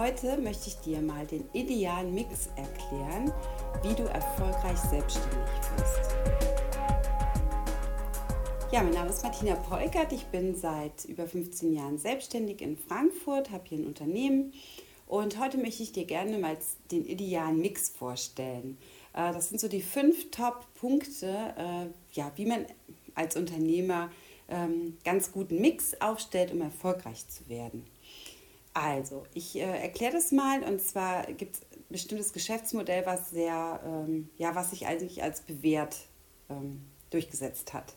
[0.00, 3.30] Heute möchte ich dir mal den idealen Mix erklären,
[3.82, 6.14] wie du erfolgreich selbstständig wirst.
[8.72, 10.10] Ja, mein Name ist Martina Polkert.
[10.14, 14.54] Ich bin seit über 15 Jahren selbstständig in Frankfurt, habe hier ein Unternehmen
[15.06, 16.56] und heute möchte ich dir gerne mal
[16.90, 18.78] den idealen Mix vorstellen.
[19.12, 22.64] Äh, das sind so die fünf Top-Punkte, äh, ja, wie man
[23.14, 24.10] als Unternehmer
[24.48, 27.84] ähm, ganz guten Mix aufstellt, um erfolgreich zu werden.
[28.72, 33.80] Also, ich äh, erkläre das mal und zwar gibt es ein bestimmtes Geschäftsmodell, was sehr,
[33.84, 35.96] ähm, ja, was sich eigentlich als bewährt
[36.48, 37.94] ähm, durchgesetzt hat.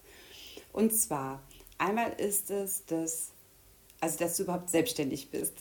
[0.71, 1.43] Und zwar,
[1.77, 3.31] einmal ist es das,
[3.99, 5.53] also dass du überhaupt selbstständig bist.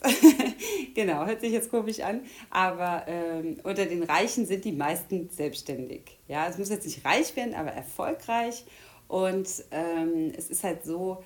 [0.95, 6.17] genau, hört sich jetzt komisch an, aber ähm, unter den Reichen sind die meisten selbstständig.
[6.27, 8.65] Ja, es muss jetzt nicht reich werden, aber erfolgreich.
[9.07, 11.23] Und ähm, es ist halt so,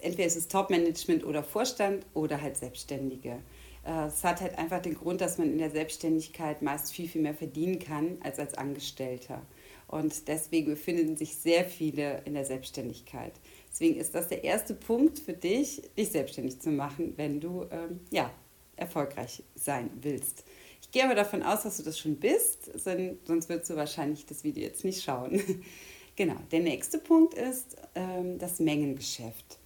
[0.00, 3.38] entweder ist es Top-Management oder Vorstand oder halt Selbstständige.
[3.84, 7.22] Äh, es hat halt einfach den Grund, dass man in der Selbstständigkeit meist viel, viel
[7.22, 9.42] mehr verdienen kann als als Angestellter.
[9.88, 13.32] Und deswegen befinden sich sehr viele in der Selbstständigkeit.
[13.70, 18.00] Deswegen ist das der erste Punkt für dich, dich selbstständig zu machen, wenn du ähm,
[18.10, 18.30] ja,
[18.76, 20.44] erfolgreich sein willst.
[20.80, 24.44] Ich gehe aber davon aus, dass du das schon bist, sonst würdest du wahrscheinlich das
[24.44, 25.42] Video jetzt nicht schauen.
[26.16, 29.58] genau, der nächste Punkt ist ähm, das Mengengeschäft.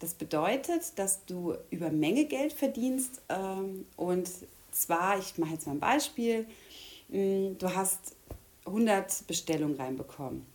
[0.00, 4.28] Das bedeutet, dass du über Menge Geld verdienst ähm, und
[4.70, 6.46] zwar, ich mache jetzt mal ein Beispiel,
[7.08, 8.14] mh, du hast
[8.66, 10.46] 100 Bestellungen reinbekommen.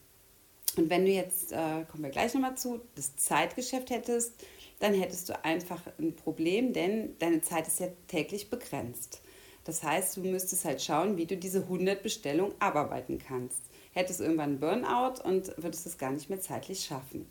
[0.78, 4.34] Und wenn du jetzt, äh, kommen wir gleich nochmal zu, das Zeitgeschäft hättest,
[4.80, 9.22] dann hättest du einfach ein Problem, denn deine Zeit ist ja täglich begrenzt.
[9.66, 13.62] Das heißt, du müsstest halt schauen, wie du diese 100 Bestellungen abarbeiten kannst.
[13.94, 17.30] Hättest irgendwann einen Burnout und würdest es gar nicht mehr zeitlich schaffen.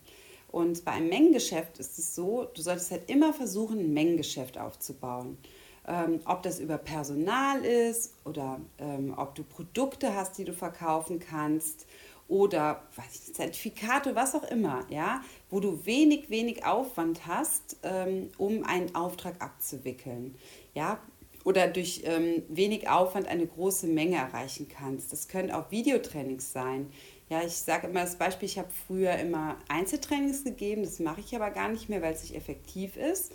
[0.53, 5.39] Und bei einem Mengengeschäft ist es so, du solltest halt immer versuchen, ein Mengengeschäft aufzubauen.
[5.87, 11.19] Ähm, ob das über Personal ist oder ähm, ob du Produkte hast, die du verkaufen
[11.19, 11.87] kannst
[12.27, 18.63] oder ich, Zertifikate, was auch immer, ja, wo du wenig, wenig Aufwand hast, ähm, um
[18.63, 20.35] einen Auftrag abzuwickeln.
[20.75, 20.99] Ja,
[21.43, 25.11] oder durch ähm, wenig Aufwand eine große Menge erreichen kannst.
[25.11, 26.91] Das können auch Videotrainings sein.
[27.29, 31.35] Ja, ich sage immer das Beispiel, ich habe früher immer Einzeltrainings gegeben, das mache ich
[31.35, 33.31] aber gar nicht mehr, weil es nicht effektiv ist.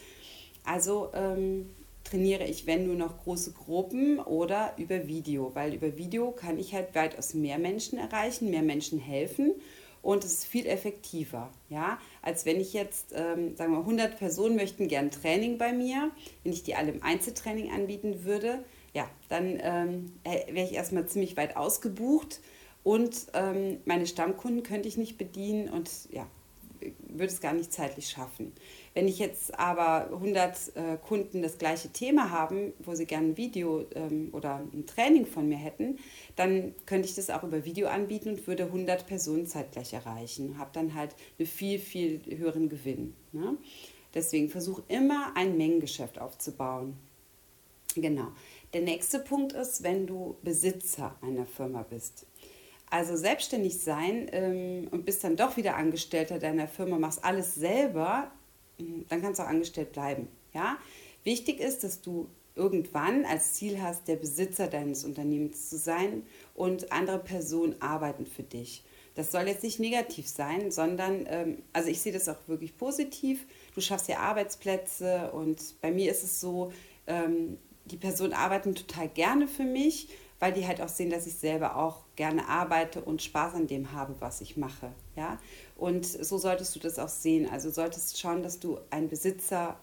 [0.65, 1.71] Also ähm,
[2.04, 6.75] trainiere ich, wenn nur noch große Gruppen oder über Video, weil über Video kann ich
[6.75, 9.54] halt weitaus mehr Menschen erreichen, mehr Menschen helfen
[10.03, 14.56] und es ist viel effektiver, ja, als wenn ich jetzt, ähm, sagen wir 100 Personen
[14.56, 16.10] möchten gern Training bei mir,
[16.44, 21.37] wenn ich die alle im Einzeltraining anbieten würde, ja, dann ähm, wäre ich erstmal ziemlich
[21.37, 22.41] weit ausgebucht
[22.88, 26.26] und ähm, meine Stammkunden könnte ich nicht bedienen und ja,
[26.81, 28.50] würde es gar nicht zeitlich schaffen.
[28.94, 33.37] Wenn ich jetzt aber 100 äh, Kunden das gleiche Thema haben, wo sie gerne ein
[33.37, 35.98] Video ähm, oder ein Training von mir hätten,
[36.34, 40.56] dann könnte ich das auch über Video anbieten und würde 100 Personen zeitgleich erreichen.
[40.56, 43.12] Habe dann halt einen viel, viel höheren Gewinn.
[43.32, 43.59] Ne?
[44.15, 46.97] Deswegen versuche immer ein Mengengeschäft aufzubauen.
[47.94, 48.28] Genau.
[48.72, 52.27] Der nächste Punkt ist, wenn du Besitzer einer Firma bist.
[52.91, 58.31] Also selbstständig sein ähm, und bist dann doch wieder Angestellter deiner Firma, machst alles selber,
[58.78, 60.28] hm, dann kannst du auch angestellt bleiben.
[60.54, 60.78] Ja?
[61.25, 66.91] Wichtig ist, dass du irgendwann als Ziel hast, der Besitzer deines Unternehmens zu sein und
[66.91, 68.84] andere Personen arbeiten für dich.
[69.15, 73.47] Das soll jetzt nicht negativ sein, sondern, ähm, also ich sehe das auch wirklich positiv.
[73.75, 76.72] Du schaffst ja Arbeitsplätze und bei mir ist es so,
[77.06, 77.59] ähm,
[77.91, 80.09] die Personen arbeiten total gerne für mich
[80.41, 83.93] weil die halt auch sehen, dass ich selber auch gerne arbeite und Spaß an dem
[83.93, 84.93] habe, was ich mache.
[85.16, 85.38] Ja?
[85.76, 87.48] Und so solltest du das auch sehen.
[87.50, 89.78] Also solltest schauen, dass du ein Besitzer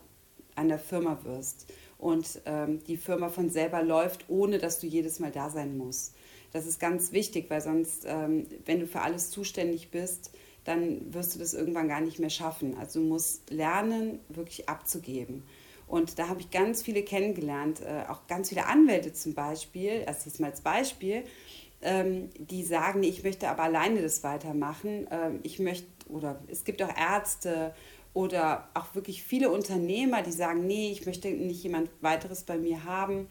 [0.55, 1.67] einer Firma wirst
[1.97, 6.15] und ähm, die Firma von selber läuft, ohne dass du jedes Mal da sein musst.
[6.53, 10.31] Das ist ganz wichtig, weil sonst, ähm, wenn du für alles zuständig bist,
[10.63, 12.77] dann wirst du das irgendwann gar nicht mehr schaffen.
[12.77, 15.43] Also du musst lernen, wirklich abzugeben.
[15.87, 20.21] Und da habe ich ganz viele kennengelernt, äh, auch ganz viele Anwälte zum Beispiel, also
[20.25, 21.23] jetzt mal als Beispiel,
[21.81, 25.07] ähm, die sagen, ich möchte aber alleine das weitermachen.
[25.11, 27.73] Ähm, ich möchte, oder es gibt auch Ärzte
[28.13, 32.85] oder auch wirklich viele Unternehmer, die sagen, nee, ich möchte nicht jemand weiteres bei mir
[32.85, 33.27] haben.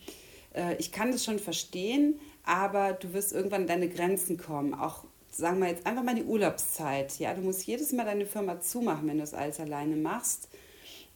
[0.54, 4.74] Äh, ich kann das schon verstehen, aber du wirst irgendwann an deine Grenzen kommen.
[4.74, 7.18] Auch, sagen wir jetzt einfach mal die Urlaubszeit.
[7.18, 10.48] Ja, du musst jedes Mal deine Firma zumachen, wenn du das alles alleine machst.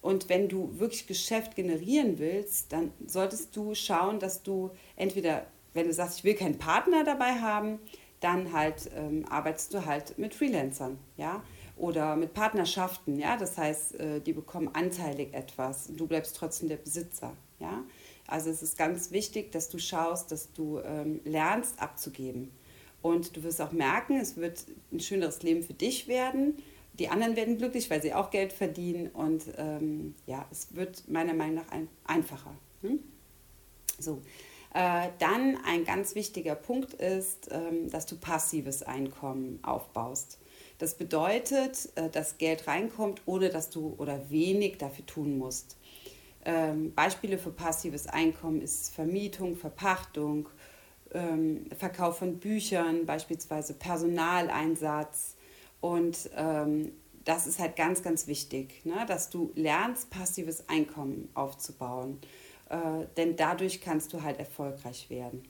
[0.01, 5.87] Und wenn du wirklich Geschäft generieren willst, dann solltest du schauen, dass du entweder, wenn
[5.87, 7.81] du sagst, ich will keinen Partner dabei haben,
[8.21, 11.43] dann halt ähm, arbeitest du halt mit Freelancern, ja,
[11.77, 13.37] oder mit Partnerschaften, ja.
[13.37, 17.85] Das heißt, äh, die bekommen anteilig etwas du bleibst trotzdem der Besitzer, ja.
[18.27, 22.53] Also es ist ganz wichtig, dass du schaust, dass du ähm, lernst abzugeben.
[23.01, 26.57] Und du wirst auch merken, es wird ein schöneres Leben für dich werden.
[26.99, 29.09] Die anderen werden glücklich, weil sie auch Geld verdienen.
[29.09, 32.55] Und ähm, ja, es wird meiner Meinung nach ein, einfacher.
[32.83, 33.01] Hm?
[33.99, 34.23] So.
[34.75, 40.39] Äh, dann ein ganz wichtiger Punkt ist, ähm, dass du passives Einkommen aufbaust.
[40.79, 45.77] Das bedeutet, äh, dass Geld reinkommt, ohne dass du oder wenig dafür tun musst.
[46.45, 50.49] Ähm, Beispiele für passives Einkommen ist Vermietung, Verpachtung,
[51.13, 55.37] ähm, Verkauf von Büchern, beispielsweise Personaleinsatz.
[55.81, 56.93] Und ähm,
[57.25, 59.05] das ist halt ganz, ganz wichtig, ne?
[59.07, 62.21] dass du lernst, passives Einkommen aufzubauen.
[62.69, 65.43] Äh, denn dadurch kannst du halt erfolgreich werden.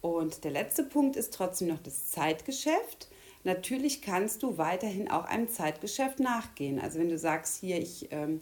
[0.00, 3.08] Und der letzte Punkt ist trotzdem noch das Zeitgeschäft.
[3.44, 6.78] Natürlich kannst du weiterhin auch einem Zeitgeschäft nachgehen.
[6.78, 8.40] Also wenn du sagst, hier, ich ähm,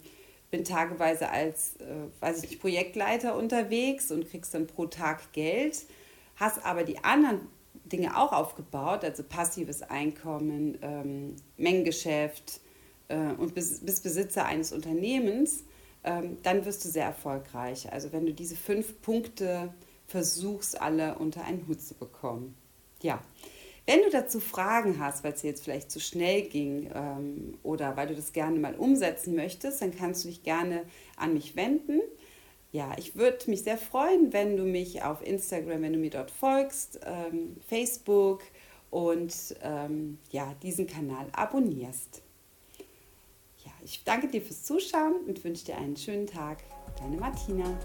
[0.51, 5.85] bin tageweise als, äh, weiß ich nicht, Projektleiter unterwegs und kriegst dann pro Tag Geld,
[6.35, 7.41] hast aber die anderen
[7.89, 12.61] Dinge auch aufgebaut, also passives Einkommen, ähm, Mengengeschäft
[13.07, 15.63] äh, und bist, bist Besitzer eines Unternehmens,
[16.03, 17.91] ähm, dann wirst du sehr erfolgreich.
[17.91, 19.73] Also wenn du diese fünf Punkte
[20.07, 22.55] versuchst, alle unter einen Hut zu bekommen.
[23.01, 23.21] Ja,
[23.85, 28.07] wenn du dazu Fragen hast, weil es jetzt vielleicht zu schnell ging ähm, oder weil
[28.07, 30.83] du das gerne mal umsetzen möchtest, dann kannst du dich gerne
[31.15, 32.01] an mich wenden.
[32.71, 36.31] Ja, ich würde mich sehr freuen, wenn du mich auf Instagram, wenn du mir dort
[36.31, 38.43] folgst, ähm, Facebook
[38.89, 42.21] und ähm, ja, diesen Kanal abonnierst.
[43.65, 46.63] Ja, ich danke dir fürs Zuschauen und wünsche dir einen schönen Tag.
[46.99, 47.77] Deine Martina.